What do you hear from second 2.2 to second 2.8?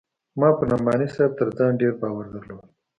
درلود.